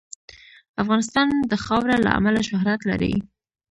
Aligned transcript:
افغانستان 0.83 1.27
د 1.51 1.53
خاوره 1.65 1.97
له 2.05 2.09
امله 2.17 2.41
شهرت 2.49 2.81
لري. 2.89 3.13